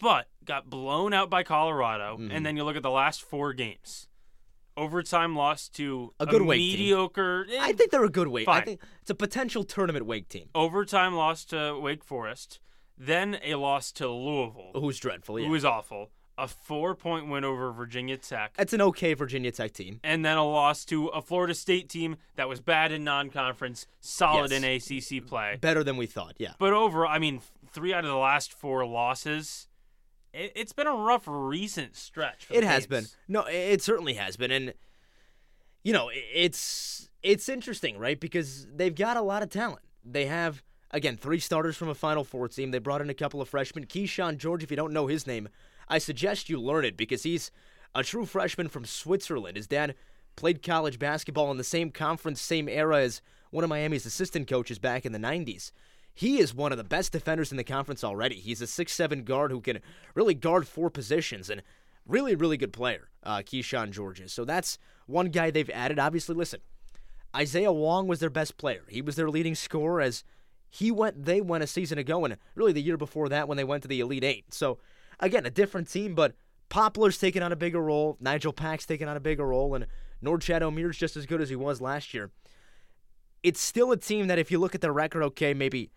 [0.00, 2.14] but got blown out by Colorado.
[2.16, 2.30] Mm-hmm.
[2.30, 4.08] And then you look at the last four games.
[4.76, 6.72] Overtime loss to A good Wake team.
[6.78, 7.46] mediocre.
[7.50, 8.48] eh, I think they're a good weight.
[8.48, 10.48] I think it's a potential tournament Wake team.
[10.54, 12.58] overtime loss to Wake Forest,
[12.96, 15.46] then a loss to Louisville, Who's dreadful, yeah.
[15.46, 19.72] who was awful, a four point win over Virginia Tech, That's an okay Virginia Tech
[19.74, 20.00] team.
[20.02, 23.86] and then a loss to a Florida State team that was bad in non conference,
[24.00, 24.62] solid Yes.
[24.62, 25.58] in ACC play.
[25.60, 26.54] Better than we thought, yeah.
[26.58, 29.68] But over, I mean, three out of the last four losses.
[30.32, 32.46] It, it's been a rough recent stretch.
[32.46, 33.06] For It has been.
[33.28, 34.74] No, it certainly has been, and
[35.82, 38.18] you know, it's it's interesting, right?
[38.18, 39.82] Because they've got a lot of talent.
[40.04, 42.70] They have again three starters from a Final Four team.
[42.70, 43.86] They brought in a couple of freshmen.
[43.86, 45.48] Kyshawn George, if you don't know his name,
[45.88, 47.50] I suggest you learn it because he's
[47.94, 49.56] a true freshman from Switzerland.
[49.56, 49.94] His dad
[50.36, 54.78] played college basketball in the same conference, same era as one of Miami's assistant coaches
[54.78, 55.72] back in the '90s.
[56.14, 58.36] He is one of the best defenders in the conference already.
[58.36, 59.80] He's a six-seven guard who can
[60.14, 61.62] really guard four positions and
[62.06, 64.32] really, really good player, uh, Kyshawn George is.
[64.32, 65.98] So that's one guy they've added.
[65.98, 66.60] Obviously, listen,
[67.34, 68.82] Isaiah Wong was their best player.
[68.88, 70.22] He was their leading scorer as
[70.68, 71.24] he went.
[71.24, 73.88] They went a season ago, and really the year before that when they went to
[73.88, 74.52] the Elite Eight.
[74.52, 74.78] So
[75.20, 76.34] again, a different team, but
[76.68, 78.16] Poplar's taking on a bigger role.
[78.20, 79.86] Nigel Pack's taking on a bigger role, and
[80.22, 82.30] Norchad Omier's just as good as he was last year.
[83.42, 85.90] It's still a team that, if you look at their record, okay, maybe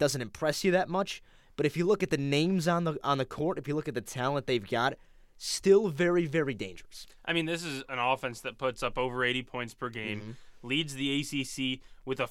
[0.00, 1.22] doesn't impress you that much.
[1.56, 3.86] But if you look at the names on the on the court, if you look
[3.86, 4.94] at the talent they've got,
[5.36, 7.06] still very, very dangerous.
[7.24, 10.66] I mean, this is an offense that puts up over 80 points per game, Mm-hmm.
[10.68, 12.28] leads the ACC with a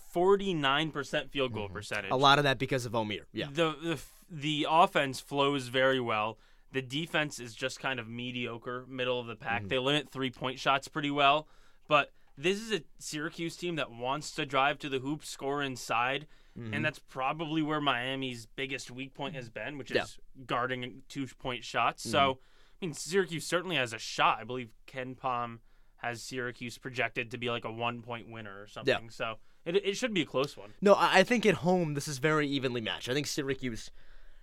[0.64, 2.06] 49% field goal percentage.
[2.06, 2.14] Mm-hmm.
[2.14, 3.24] A lot of that because of Omier.
[3.32, 3.48] Yeah.
[3.52, 6.38] the the the offense flows very well.
[6.72, 9.62] The defense is just kind of mediocre, middle of the pack.
[9.62, 9.68] Mm-hmm.
[9.70, 11.48] They limit three point shots pretty well,
[11.88, 16.28] but this is a Syracuse team that wants to drive to the hoop, score inside,
[16.58, 16.74] Mm-hmm.
[16.74, 20.04] and that's probably where Miami's biggest weak point has been, which Yeah.
[20.04, 22.04] is guarding two point shots.
[22.04, 22.12] Mm-hmm.
[22.12, 22.40] So,
[22.82, 24.40] I mean, Syracuse certainly has a shot.
[24.42, 25.60] I believe KenPom
[25.98, 29.04] has Syracuse projected to be like a one point winner or something.
[29.04, 29.10] Yeah.
[29.10, 29.36] So
[29.66, 30.72] it, it should be a close one.
[30.82, 33.10] No, I I think at home this is very evenly matched.
[33.10, 33.92] I think Syracuse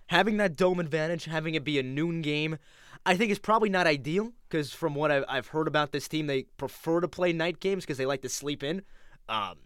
[0.07, 2.57] having that dome advantage, having it be a noon game,
[3.05, 6.27] I think is probably not ideal because from what I've, I've heard about this team,
[6.27, 8.83] they prefer to play night games because they like to sleep in.
[9.27, 9.57] Um,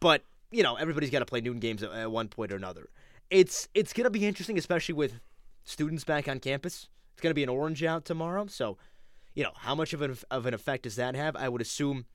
[0.00, 2.88] but you know, everybody's got to play noon games at, at one point or another.
[3.30, 5.20] It's it's gonna be interesting, especially with
[5.64, 6.88] students back on campus.
[7.12, 8.76] It's gonna be an orange out tomorrow, so
[9.34, 11.36] you know how much of an of an effect does that have?
[11.36, 12.06] I would assume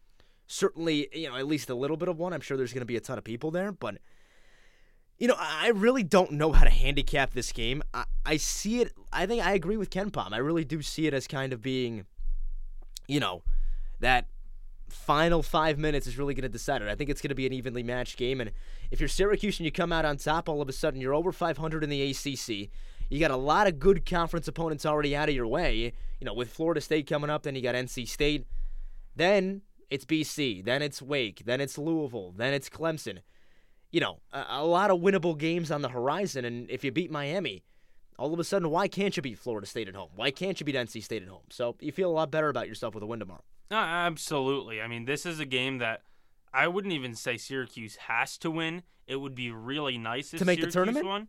[0.48, 2.34] certainly you know at least a little bit of one.
[2.34, 4.00] I'm sure there's gonna be a ton of people there, but
[5.18, 7.82] you know, I really don't know how to handicap this game.
[7.94, 8.92] I, I see it.
[9.14, 10.34] I think I agree with KenPom.
[10.34, 12.06] I really do see it as kind of being,
[13.08, 13.44] you know,
[14.02, 14.28] that
[14.88, 16.88] final five minutes is really going to decide it.
[16.88, 18.42] I think it's going to be an evenly matched game.
[18.42, 18.52] And
[18.92, 21.32] if you're Syracuse and you come out on top, all of a sudden you're over
[21.32, 22.70] 500 in the ACC.
[23.10, 25.94] You got a lot of good conference opponents already out of your way.
[26.20, 28.46] You know, with Florida State coming up, then you got NC State.
[29.16, 30.66] Then it's BC.
[30.66, 31.44] Then it's Wake.
[31.46, 32.34] Then it's Louisville.
[32.36, 33.20] Then it's Clemson
[33.96, 36.44] you know, a, a, lot of winnable games on the horizon.
[36.44, 37.64] And if you beat Miami,
[38.20, 40.10] all of a sudden, why can't you beat Florida State at home?
[40.16, 41.44] Why can't you beat NC State at home?
[41.50, 43.46] So you feel a lot better about yourself with a win tomorrow.
[43.72, 44.82] Uh, absolutely.
[44.82, 46.02] I mean, this is a game that
[46.54, 48.84] I wouldn't even say Syracuse has to win.
[49.08, 51.06] It would be really nice if to make Syracuse the tournament.
[51.06, 51.28] Won.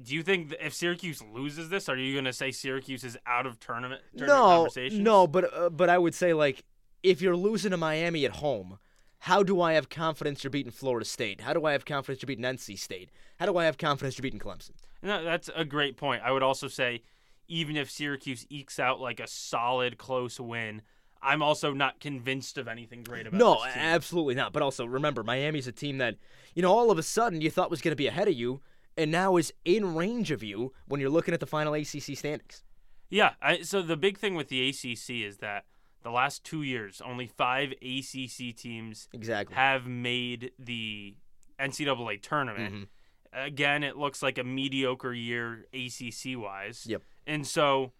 [0.00, 3.46] Do you think if Syracuse loses this, are you going to say Syracuse is out
[3.46, 4.02] of tournament?
[4.16, 5.00] tournament no, conversations?
[5.00, 5.26] no.
[5.26, 6.64] But uh, but I would say like
[7.02, 8.78] if you're losing to Miami at home
[9.20, 11.40] how do I have confidence you're beating Florida State?
[11.40, 13.10] How do I have confidence you're beating NC State?
[13.38, 14.72] How do I have confidence you're beating Clemson?
[15.02, 16.22] No, that's a great point.
[16.24, 17.02] I would also say,
[17.48, 20.82] even if Syracuse ekes out like a solid, close win,
[21.22, 24.52] I'm also not convinced of anything great about no, absolutely not.
[24.52, 26.16] But also remember, Miami's a team that
[26.54, 28.60] you know all of a sudden you thought was going to be ahead of you,
[28.96, 32.62] and now is in range of you when you're looking at the final ACC standings.
[33.10, 33.32] Yeah.
[33.40, 35.64] I, so the big thing with the ACC is that
[36.02, 41.16] the last two years, only five ACC teams exactly have made the
[41.58, 42.74] NCAA tournament.
[42.74, 42.84] Mm-hmm.
[43.32, 46.86] Again, it looks like a mediocre year ACC wise.
[46.86, 47.02] Yep.
[47.26, 47.92] And so,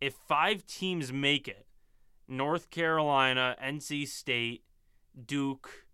[0.00, 1.66] if five teams make it,
[2.28, 4.62] North Carolina, NC State,
[5.26, 5.86] Duke,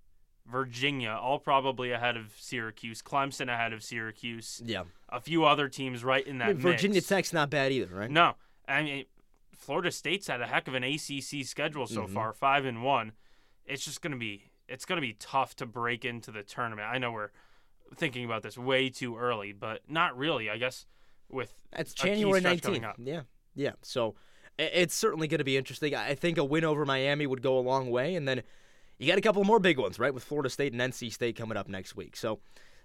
[0.46, 4.60] Virginia, all probably ahead of Syracuse, Clemson ahead of Syracuse.
[4.64, 4.82] Yeah.
[5.08, 7.06] A few other teams right in that I mean, Virginia mix.
[7.06, 8.10] Tech's not bad either, right?
[8.10, 8.34] No.
[8.68, 9.04] I mean,
[9.56, 12.10] Florida State's had a heck of an ACC schedule so Mhm.
[12.12, 13.12] far, five and one.
[13.64, 16.88] It's just gonna be it's gonna be tough to break into the tournament.
[16.90, 17.30] I know we're
[17.96, 20.48] thinking about this way too early, but not really.
[20.50, 20.86] I guess
[21.28, 22.88] with That's January stretch coming 19th.
[22.90, 22.96] up.
[22.98, 23.22] Yeah.
[23.54, 23.72] Yeah.
[23.82, 24.14] So
[24.58, 25.94] it's certainly going to be interesting.
[25.94, 28.14] I think a win over Miami would go a long way.
[28.14, 28.42] And then
[28.98, 30.14] you got a couple more big ones, right?
[30.14, 32.16] With Florida State and NC State coming up next week.
[32.16, 32.40] So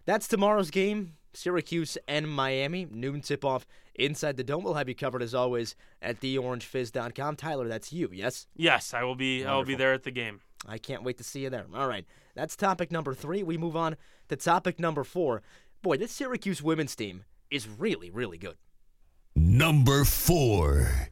[0.06, 1.14] that's tomorrow's game.
[1.34, 2.88] Syracuse and Miami.
[2.90, 4.64] Noon tip off inside the dome.
[4.64, 7.36] We'll have you covered as always at theorangefizz.com.
[7.36, 8.48] Tyler, that's you, yes?
[8.56, 9.46] Yes, I will be.
[9.46, 10.42] I will be there at the game.
[10.68, 11.68] I can't wait to see you there.
[11.74, 12.06] All right.
[12.36, 13.44] That's topic number three.
[13.44, 13.96] We move on
[14.30, 15.42] to topic number four.
[15.82, 18.58] Boy, this Syracuse women's team is really, really good.
[19.36, 21.10] Number four.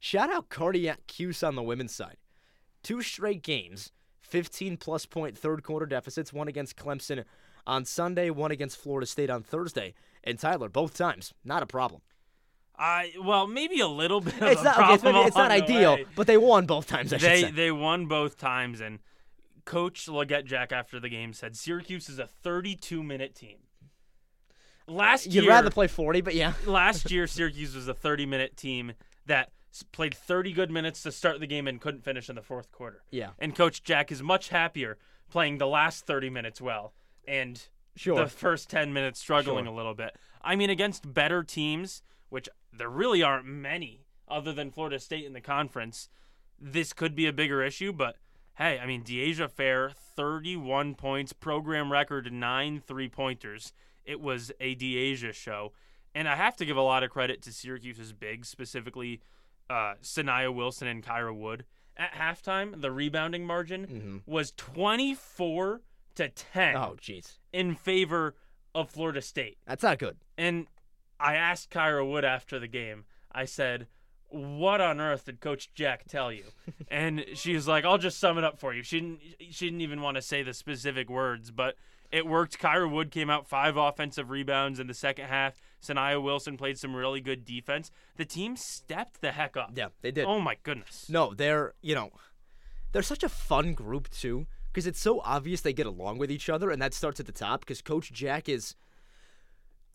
[0.00, 2.16] Shout out Cardiac Cuse on the women's side.
[2.82, 7.24] Two straight games, 15 plus point third quarter deficits, one against Clemson
[7.66, 9.92] on Sunday, one against Florida State on Thursday.
[10.24, 12.00] And Tyler, both times, not a problem.
[12.78, 14.34] I well, maybe a little bit.
[14.40, 16.06] It's a not, okay, it's, maybe- it's not ideal, way.
[16.16, 17.50] but they won both times, I should They say.
[17.50, 19.00] they won both times, and
[19.66, 23.58] Coach Legette-Jack after the game said Syracuse is a 32 minute team.
[24.86, 26.54] Last You'd year, rather play 40, but yeah.
[26.66, 28.92] last year Syracuse was a 30 minute team
[29.26, 29.50] that
[29.92, 33.02] played 30 good minutes to start the game and couldn't finish in the fourth quarter.
[33.10, 33.30] Yeah.
[33.38, 34.98] And Coach Jack is much happier
[35.30, 36.92] playing the last 30 minutes well
[37.26, 38.18] and Sure.
[38.18, 39.72] the first 10 minutes struggling Sure.
[39.72, 40.16] a little bit.
[40.42, 45.32] I mean, against better teams, which there really aren't many other than Florida State in
[45.32, 46.08] the conference,
[46.58, 47.92] this could be a bigger issue.
[47.92, 48.16] But
[48.56, 53.72] hey, I mean, Dyaisha Fair, 31 points, program record, nine three pointers.
[54.04, 55.72] It was a Dyaisha show.
[56.14, 59.20] And I have to give a lot of credit to Syracuse's bigs, specifically
[59.70, 61.64] uh, Saniaa Wilson and Kyra Wood.
[61.96, 65.80] At halftime, the rebounding margin was 24
[66.16, 67.38] to 10 Oh, jeez.
[67.52, 68.34] in favor
[68.74, 69.58] of Florida State.
[69.66, 70.16] That's not good.
[70.38, 70.66] And
[71.18, 73.86] I asked Kyra Wood after the game, I said,
[74.30, 76.44] What on earth did Coach Jack tell you?
[76.90, 78.82] and she was like, I'll just sum it up for you.
[78.82, 81.74] She didn't she didn't even want to say the specific words, but
[82.10, 82.58] it worked.
[82.58, 85.60] Kyra Wood came out five offensive rebounds in the second half.
[85.82, 87.90] Saniaa Wilson played some really good defense.
[88.16, 89.72] The team stepped the heck up.
[89.74, 90.26] Yeah, they did.
[90.26, 91.06] Oh my goodness.
[91.08, 92.10] No, they're, you know,
[92.92, 96.48] they're such a fun group, too, because it's so obvious they get along with each
[96.48, 98.74] other, and that starts at the top, because Coach Jack is.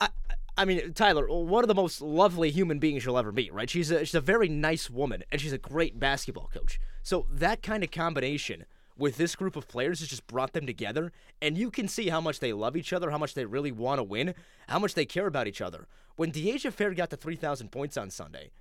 [0.02, 0.10] I,
[0.58, 3.70] I mean, Tyler, one of the most lovely human beings you'll ever meet, right?
[3.70, 6.80] She's a, she's a very nice woman, and she's a great basketball coach.
[7.04, 8.66] So that kind of combination
[8.98, 12.22] with this group of players has just brought them together, and you can see how
[12.22, 14.34] much they love each other, how much they really want to win,
[14.70, 15.88] how much they care about each other.
[16.16, 18.52] When Dyaisha Fair got to 3,000 points on Sunday,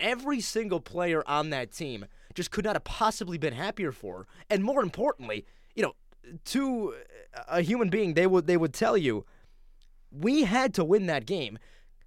[0.00, 4.26] every single player on that team just could not have possibly been happier for her.
[4.50, 5.94] And more importantly, you know,
[6.46, 6.94] to
[7.48, 9.24] a human being, they would they would tell you,
[10.10, 11.58] we had to win that game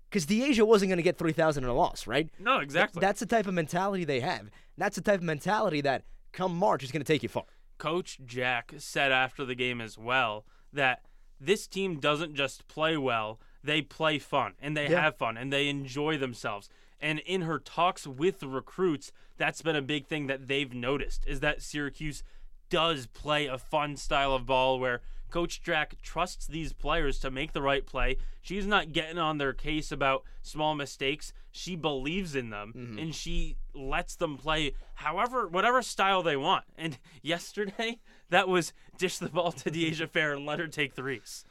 [0.09, 2.29] because Dyaisha wasn't going to get three thousand in a loss, right?
[2.39, 2.99] No, exactly.
[2.99, 4.49] That's the type of mentality they have.
[4.77, 7.45] That's the type of mentality that come March is going to take you far.
[7.81, 11.03] Coach Jack said after the game as well that
[11.39, 15.01] this team doesn't just play well, they play fun and they Yeah.
[15.01, 16.69] have fun and they enjoy themselves.
[16.99, 21.25] And in her talks with the recruits, that's been a big thing that they've noticed
[21.25, 22.21] is that Syracuse
[22.69, 27.53] does play a fun style of ball where Coach Jack trusts these players to make
[27.53, 28.17] the right play.
[28.41, 31.33] She's not getting on their case about small mistakes.
[31.51, 32.99] She believes in them mm-hmm.
[32.99, 36.65] and she lets them play however whatever style they want.
[36.77, 41.45] And yesterday that was dish the ball to Dyaisha Fair and let her take threes.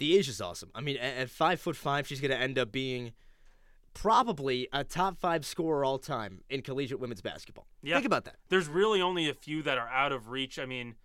[0.00, 0.70] Dyaisha's awesome.
[0.74, 3.12] I mean, at, at five foot five, she's going to end up being
[3.94, 7.66] probably a top five scorer all time in collegiate women's basketball.
[7.82, 7.94] Yeah.
[7.94, 8.36] Think about that.
[8.50, 10.58] There's really only a few that are out of reach.
[10.58, 10.96] I mean,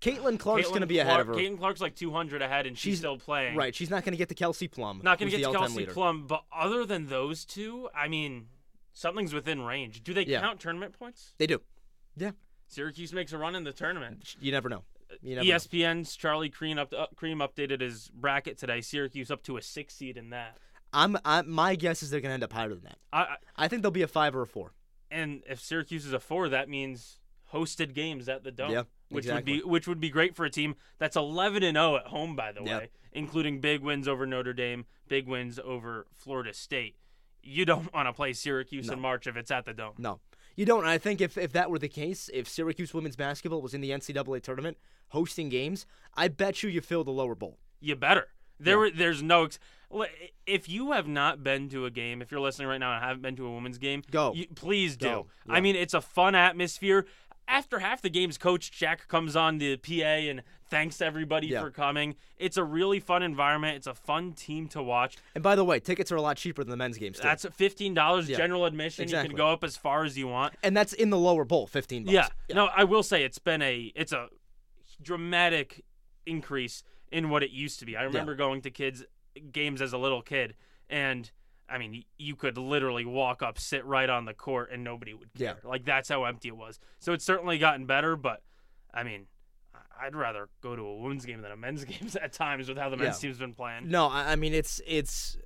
[0.00, 1.40] Caitlin Clark's going to be ahead Clark- of her.
[1.42, 3.56] Caitlin Clark's like 200 ahead and she's, She's- still playing.
[3.56, 3.74] Right.
[3.74, 5.00] She's not going to get to Kelsey Plum.
[5.02, 5.92] Not going to get the to Kelsey leader.
[5.92, 8.46] Plum, but other than those two, I mean,
[8.92, 10.04] something's within range.
[10.04, 10.40] Do they Yeah.
[10.40, 11.34] count tournament points?
[11.38, 11.60] They do.
[12.16, 12.32] Yeah.
[12.68, 14.36] Syracuse makes a run in the tournament.
[14.40, 14.84] You never know.
[15.22, 15.56] You never E know.
[15.56, 18.80] ESPN's Charlie Creme, up, uh, Creme updated his bracket today.
[18.82, 20.58] Syracuse up to a six seed in that.
[20.92, 21.50] I'm, I'm.
[21.50, 22.98] My guess is they're going to end up higher than that.
[23.12, 24.72] I, I, I think they'll be a five or a four.
[25.10, 27.18] and if Syracuse is a four, that means
[27.52, 28.70] hosted games at the Dome.
[28.70, 29.54] Yeah, which exactly.
[29.54, 32.36] would be which would be great for a team that's 11 and 0 at home,
[32.36, 32.78] by the Yeah.
[32.78, 36.96] way, including big wins over Notre Dame, big wins over Florida State.
[37.42, 39.94] You don't want to play Syracuse in March if it's at the Dome.
[39.98, 40.20] No,
[40.56, 40.80] you don't.
[40.80, 43.80] And I think if, if that were the case, if Syracuse women's basketball was in
[43.80, 44.76] the NCAA tournament
[45.08, 47.58] hosting games, I bet you you fill the lower bowl.
[47.80, 48.28] You better.
[48.60, 49.44] There, were- there's no.
[49.44, 49.58] Ex-
[50.46, 53.22] if you have not been to a game, if you're listening right now and haven't
[53.22, 54.32] been to a women's game, Go.
[54.34, 55.06] You, please do.
[55.06, 55.26] Go.
[55.48, 57.06] I mean, it's a fun atmosphere.
[57.48, 61.62] After half the games, Coach Jack comes on the PA and thanks everybody Yeah.
[61.62, 62.14] for coming.
[62.36, 63.76] It's a really fun environment.
[63.78, 65.16] It's a fun team to watch.
[65.34, 67.22] And by the way, tickets are a lot cheaper than the men's games too.
[67.22, 68.36] That's fifteen dollars Yeah.
[68.36, 69.08] general admission.
[69.08, 70.54] You can go up as far as you want.
[70.62, 72.12] and that's in the lower bowl, fifteen bucks.
[72.14, 72.28] Yeah.
[72.54, 74.28] No, I will say it's been a it's a
[75.02, 75.84] dramatic
[76.26, 77.96] increase in what it used to be.
[77.96, 79.04] I remember going to kids
[79.52, 80.54] games as a little kid
[80.90, 81.30] and
[81.70, 85.32] I mean, you could literally walk up, sit right on the court, and nobody would
[85.34, 85.56] care.
[85.62, 85.68] Yeah.
[85.68, 86.78] Like that's how empty it was.
[86.98, 88.42] So it's certainly gotten better, but
[88.92, 89.26] I mean,
[90.00, 92.88] I'd rather go to a women's game than a men's game at times with how
[92.88, 93.28] the men's Yeah.
[93.28, 93.88] team's been playing.
[93.88, 95.36] No, I I mean it's it's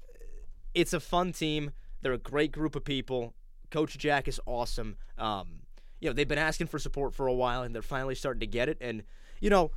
[0.74, 1.72] it's a fun team.
[2.02, 3.34] They're a great group of people.
[3.70, 4.96] Coach Jack is awesome.
[5.18, 5.60] Um,
[6.00, 8.46] you know they've been asking for support for a while, and they're finally starting to
[8.46, 8.78] get it.
[8.80, 9.02] And
[9.40, 9.70] you know,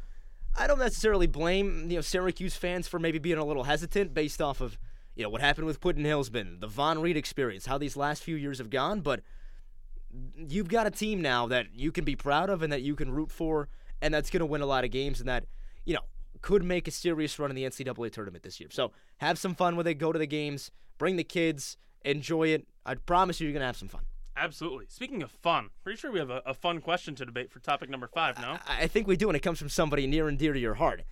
[0.57, 4.41] I don't necessarily blame you know Syracuse fans for maybe being a little hesitant based
[4.41, 4.77] off of
[5.15, 8.35] you know what happened with Quentin Hillsman, the Vonn Read experience, how these last few
[8.35, 9.01] years have gone.
[9.01, 9.21] But
[10.35, 13.11] you've got a team now that you can be proud of and that you can
[13.11, 13.69] root for,
[14.01, 15.45] and that's going to win a lot of games, and that
[15.85, 16.01] you know
[16.41, 18.69] could make a serious run in the NCAA tournament this year.
[18.71, 19.95] So have some fun with it.
[19.95, 20.69] Go to the games.
[20.97, 21.77] Bring the kids.
[22.03, 22.67] Enjoy it.
[22.85, 24.01] I promise you, you're gonna have some fun.
[24.37, 24.85] Absolutely.
[24.89, 27.89] Speaking of fun, pretty sure we have a, a fun question to debate for topic
[27.89, 28.39] number five.
[28.39, 30.59] No, I I think we do, and it comes from somebody near and dear to
[30.59, 31.03] your heart.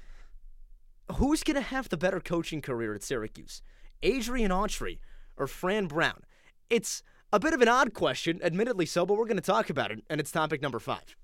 [1.16, 3.62] Who's gonna have the better coaching career at Syracuse,
[4.04, 5.00] Adrian Autry
[5.38, 6.22] or Fran Brown?
[6.70, 10.04] It's a bit of an odd question, admittedly so, but we're gonna talk about it,
[10.10, 11.16] and it's topic number five.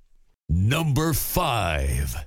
[0.49, 2.25] Number five.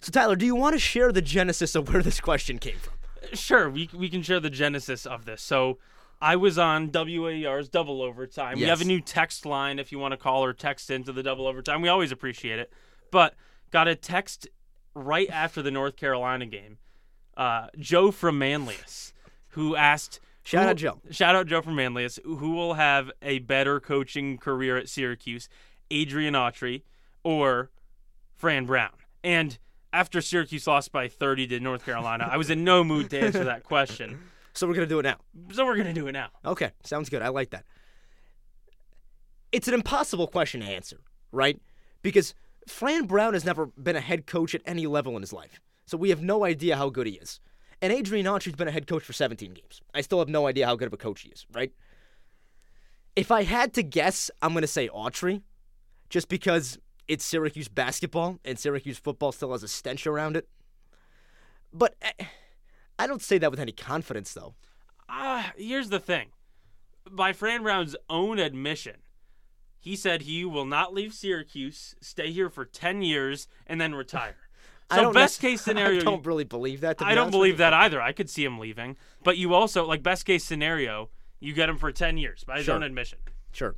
[0.00, 2.94] So, Tyler, do you want to share the genesis of where this question came from?
[3.34, 5.42] Sure, we we can share the genesis of this.
[5.42, 5.78] So,
[6.22, 8.56] I was on WAER's Double Overtime.
[8.58, 11.22] We have a new text line if you want to call or text into the
[11.22, 11.82] Double Overtime.
[11.82, 12.72] We always appreciate it.
[13.10, 13.34] But
[13.70, 14.48] got a text
[14.94, 16.78] right after the North Carolina game.
[17.40, 19.14] Uh, Joe from Manlius,
[19.50, 20.20] who asked.
[20.42, 21.00] Shout who- out Joe.
[21.10, 25.48] Shout out Joe from Manlius, who will have a better coaching career at Syracuse,
[25.90, 26.82] Adrian Autry
[27.24, 27.70] or
[28.36, 28.92] Fran Brown?
[29.24, 29.56] And
[29.90, 33.44] after Syracuse lost by 30 to North Carolina, I was in no mood to answer
[33.44, 34.20] that question.
[34.52, 35.16] So, we're gonna do it now.
[35.52, 36.30] So we're going to do it now.
[36.44, 37.22] Okay, sounds good.
[37.22, 37.64] I like that.
[39.52, 40.98] It's an impossible question to answer,
[41.30, 41.56] right?
[42.02, 42.34] Because
[42.66, 45.60] Fran Brown has never been a head coach at any level in his life.
[45.90, 47.40] So we have no idea how good he is.
[47.82, 49.80] And Adrian Autry's been a head coach for 17 games.
[49.92, 51.72] I still have no idea how good of a coach he is, right?
[53.16, 55.42] If I had to guess, I'm going to say Autry,
[56.08, 60.48] just because it's Syracuse basketball and Syracuse football still has a stench around it.
[61.72, 62.24] But eh,
[62.96, 64.54] I don't say that with any confidence, though.
[65.08, 66.28] Ah, here's the thing.
[67.10, 68.98] By Fran Brown's own admission,
[69.80, 74.36] he said he will not leave Syracuse, stay here for 10 years, and then retire.
[74.90, 77.00] I So don't best case scenario, I don't really believe that.
[77.02, 78.00] I don't believe that either.
[78.02, 78.96] I could see him leaving.
[79.22, 81.10] But you also like best case scenario,
[81.42, 82.74] You get him for 10 years by his Sure.
[82.74, 83.18] own admission.
[83.52, 83.74] Sure.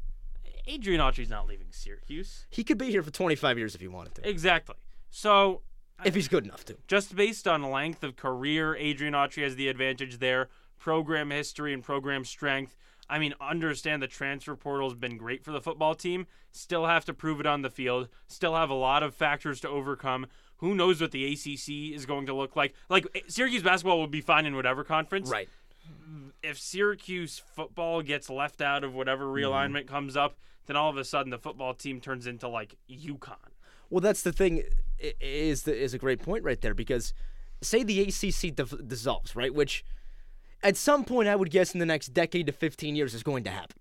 [0.66, 2.46] Adrian Autry's not leaving Syracuse.
[2.50, 4.28] He could be here for 25 years if he wanted to.
[4.28, 4.76] Exactly.
[5.10, 5.62] So
[6.04, 6.76] If he's good enough to.
[6.88, 10.48] just based on length of career, Adrian Autry has the advantage there.
[10.78, 12.76] Program history and program strength.
[13.08, 16.26] I mean, understand the transfer portal has been great for the football team.
[16.50, 18.08] Still have to prove it on the field.
[18.26, 20.26] Still have a lot of factors to overcome.
[20.62, 22.72] Who knows what the ACC is going to look like?
[22.88, 25.28] Like eh, Syracuse basketball will be fine in whatever conference.
[25.28, 25.48] Right.
[26.40, 29.44] If Syracuse football gets left out of whatever Mm-hmm.
[29.44, 33.34] realignment comes up, then all of a sudden the football team turns into like UConn.
[33.90, 34.62] Well, that's the thing.
[35.20, 37.12] Is the, is a great point right there because,
[37.60, 39.52] say the ACC div- dissolves, right?
[39.52, 39.84] Which,
[40.62, 43.42] at some point, I would guess in the next decade to 15 years is going
[43.44, 43.76] to happen.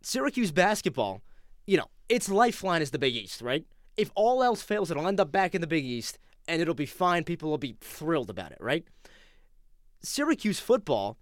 [0.00, 1.20] Syracuse basketball,
[1.66, 3.66] you know, its lifeline is the Big East, right?
[3.96, 6.86] If all else fails, it'll end up back in the Big East, and it'll be
[6.86, 7.24] fine.
[7.24, 8.84] People will be thrilled about it, right?
[10.02, 11.18] Syracuse football,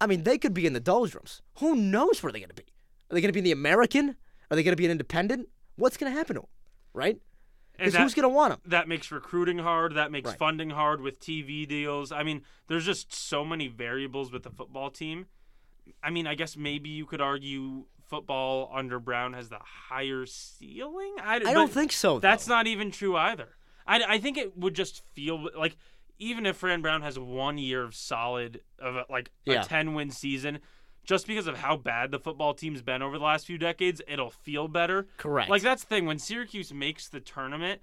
[0.00, 1.42] I mean, they could be in the doldrums.
[1.58, 2.64] Who knows where they're going to be?
[3.10, 4.16] Are they going to be in the American?
[4.50, 5.48] Are they going to be an independent?
[5.76, 6.48] What's going to happen to them,
[6.92, 7.18] right?
[7.78, 8.60] Because who's going to want them?
[8.66, 9.94] that makes recruiting hard.
[9.94, 10.38] That makes Right.
[10.38, 12.12] funding hard with TV deals.
[12.12, 15.26] I mean, there's just so many variables with the football team.
[16.02, 21.14] I mean, I guess maybe you could argue football under Brown has the higher ceiling.
[21.22, 22.18] I, I don't think so.
[22.18, 22.54] That's though.
[22.54, 23.48] not even true either.
[23.86, 25.76] I, I think it would just feel like
[26.18, 29.62] even if Fran Brown has one year of solid of a, like Yeah.
[29.62, 30.58] a 10 win season,
[31.04, 34.28] just because of how bad the football team's been over the last few decades, it'll
[34.30, 35.06] feel better.
[35.16, 35.48] correct.
[35.48, 37.80] Like that's the thing when Syracuse makes the tournament,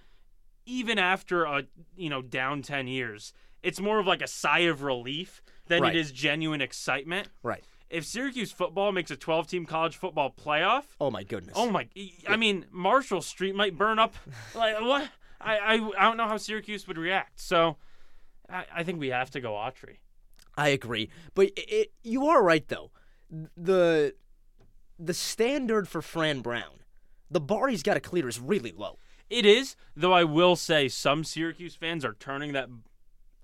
[0.65, 1.63] even after a
[1.95, 5.95] you know down ten years, it's more of like a sigh of relief than Right.
[5.95, 7.27] it is genuine excitement.
[7.43, 7.63] right.
[7.89, 11.53] If Syracuse football makes a twelve team college football playoff, Oh my goodness.
[11.57, 11.87] oh my!
[12.27, 14.15] I mean, Marshall Street might burn up.
[14.55, 15.09] Like what?
[15.39, 17.39] I I, I don't know how Syracuse would react.
[17.39, 17.77] So,
[18.49, 19.97] I, I think we have to go Autry.
[20.57, 22.91] I agree, but it, it, you are right though.
[23.55, 24.15] The
[24.99, 26.79] the standard for Fran Brown,
[27.29, 28.97] the bar he's got to clear is really low.
[29.29, 30.13] It is, though.
[30.13, 32.69] I will say some Syracuse fans are turning that,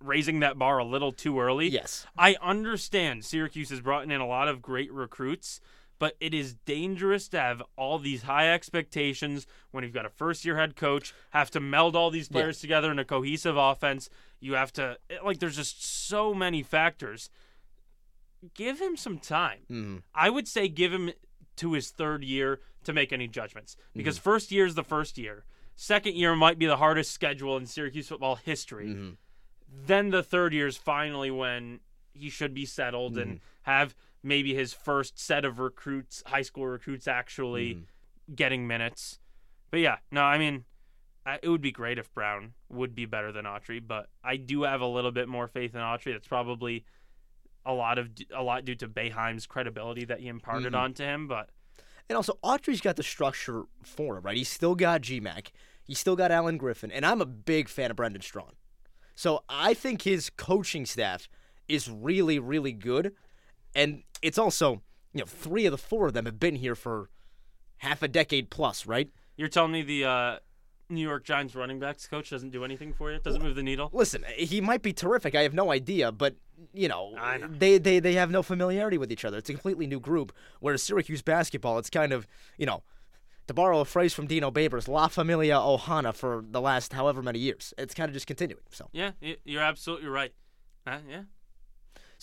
[0.04, 1.68] raising that bar a little too early.
[1.70, 2.06] Yes.
[2.18, 5.62] I understand Syracuse has brought in a lot of great recruits,
[6.00, 10.44] but it is dangerous to have all these high expectations when you've got a first
[10.44, 14.10] year head coach, have to meld all these players together in a cohesive offense.
[14.42, 17.30] You have to, like, there's just so many factors.
[18.54, 19.62] Give him some time.
[19.72, 20.04] Mhm.
[20.13, 21.12] I would say give him
[21.56, 25.46] to his third year to make any judgments because first year is the first year.
[25.76, 29.16] Second year might be the hardest schedule in Syracuse football history.
[29.86, 31.80] Then the third year is finally when
[32.14, 33.72] he should be settled and mm-hmm.
[33.72, 38.34] have maybe his first set of recruits, high school recruits, actually mm-hmm.
[38.36, 39.20] getting minutes.
[39.72, 40.66] But yeah, no, I mean,
[41.26, 44.64] I, it would be great if Brown would be better than Autry, but I do
[44.64, 46.14] have a little bit more faith in Autry.
[46.14, 46.86] That's probably
[47.66, 50.82] a lot of a lot due to Boeheim's credibility that he imparted mm-hmm.
[50.82, 51.28] onto him.
[51.28, 51.50] But
[52.10, 54.38] And also, Autry's got the structure for him, right?
[54.38, 55.48] He's still got GMAC.
[55.84, 56.92] He's still got Allen Griffin.
[56.92, 58.54] And I'm a big fan of Brendan Strawn.
[59.15, 61.30] So I think his coaching staff
[61.67, 63.13] is really, really good.
[63.76, 64.82] And it's also,
[65.13, 67.10] you know, three of the four of them have been here for
[67.78, 69.10] half a decade plus, right?
[69.36, 70.38] you're telling me the uh,
[70.89, 73.19] New York Giants running backs coach doesn't do anything for you?
[73.19, 73.89] Doesn't move the needle?
[73.93, 75.36] Listen, he might be terrific.
[75.36, 76.36] I have no idea, but
[76.73, 77.47] you know, know.
[77.47, 79.38] they they they have no familiarity with each other.
[79.38, 80.34] It's a completely new group.
[80.60, 82.84] Whereas Syracuse basketball, it's kind of you know,
[83.48, 87.40] to borrow a phrase from Dino Babers, La Familia Ohana for the last however many
[87.40, 87.74] years.
[87.78, 88.64] It's kind of just continuing.
[88.72, 89.12] So, Yeah,
[89.44, 90.34] you're absolutely right.
[90.86, 91.22] Uh, yeah,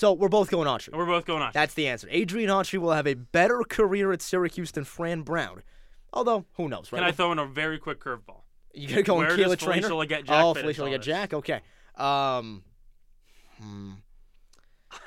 [0.00, 0.96] so we're both going Autry.
[0.96, 1.50] we're both going on.
[1.52, 2.08] That's the answer.
[2.10, 5.62] Adrian Autry will have a better career at Syracuse than Fran Brown.
[6.10, 7.00] Although, who knows, right?
[7.00, 8.40] Can I throw in a very quick curveball?
[8.72, 9.88] you gotta go where and Keela Felisha Trainer.
[9.88, 11.02] Legette-Jack oh, Felisha Legette?
[11.02, 11.34] Jack.
[11.34, 11.60] Okay.
[11.96, 12.62] Um.
[13.60, 13.92] hmm.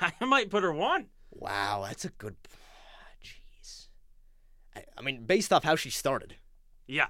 [0.00, 1.06] I might put her one.
[1.32, 2.36] Wow, that's a good.
[4.76, 6.36] I, mean, based off how she started,
[6.86, 7.06] Yeah,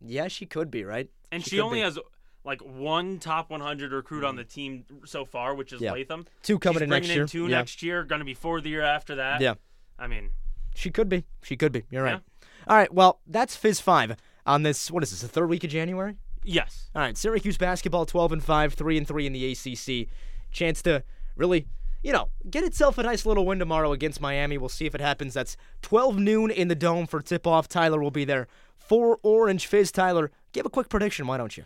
[0.00, 1.08] yeah, she could be right.
[1.32, 1.82] and she, could only be.
[1.82, 1.98] has
[2.44, 4.38] like one top 100 recruit on mm.
[4.38, 5.92] the team so far, which is Yeah.
[5.92, 6.26] Latham.
[6.42, 7.26] two coming She's in next year.
[7.26, 7.58] two yeah.
[7.58, 8.04] next year.
[8.04, 9.40] Going to be four the year after that.
[9.40, 9.54] Yeah,
[9.98, 10.30] I mean,
[10.74, 11.24] she could be.
[11.42, 11.84] She could be.
[11.90, 12.20] You're right.
[12.66, 12.92] All right.
[12.92, 14.16] Well, that's Fizz five
[14.46, 14.90] on this.
[14.90, 15.22] What is this?
[15.22, 16.16] The third week of January.
[16.42, 16.90] yes.
[16.94, 20.08] All right, Syracuse basketball 12 and 5, 3 and 3 in the ACC.
[20.52, 21.02] Chance to
[21.36, 21.66] really,
[22.04, 24.58] you know, get itself a nice little win tomorrow against Miami.
[24.58, 25.32] We'll see if it happens.
[25.32, 27.66] That's 12 noon in the dome for tip off.
[27.66, 28.46] Tyler will be there
[28.76, 29.90] for Orange Fizz.
[29.90, 31.64] Tyler, give a quick prediction, why don't you?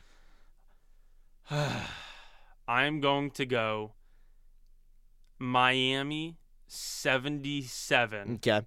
[2.69, 3.93] I'm going to go
[5.41, 6.37] Miami
[6.69, 8.63] 77, Okay.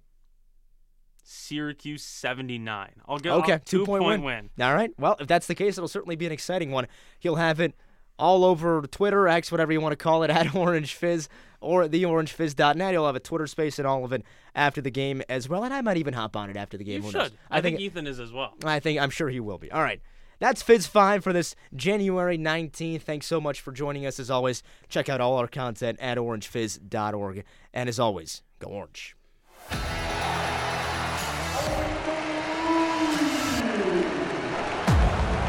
[1.24, 2.90] Syracuse 79.
[3.08, 4.50] I'll go Okay, two two-point point win.
[4.56, 4.66] win.
[4.66, 4.90] All right.
[4.98, 6.86] Well, if that's the case, it'll certainly be an exciting one.
[7.20, 7.74] He'll have it
[8.18, 11.28] all over Twitter, X, whatever you want to call it, at Orange Fizz
[11.62, 12.92] or theorangefizz.net.
[12.92, 14.22] You'll have a Twitter space and all of it
[14.54, 17.02] after the game as well, and I might even hop on it after the game.
[17.02, 17.28] You Who knows?
[17.28, 17.38] should.
[17.50, 18.54] I, think, Ethan is as well.
[18.64, 19.70] I think I'm sure he will be.
[19.70, 20.00] All right.
[20.38, 23.02] That's Fizz 5 for this January 19th.
[23.02, 24.64] Thanks so much for joining us as always.
[24.88, 27.44] Check out all our content at orangefizz.org.
[27.72, 29.14] And as always, go orange.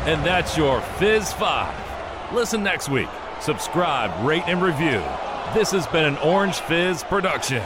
[0.06, 2.34] And that's your Fizz 5.
[2.34, 3.08] Listen next week.
[3.40, 5.02] Subscribe, rate, and review.
[5.54, 7.62] This has been an Orange Fizz production.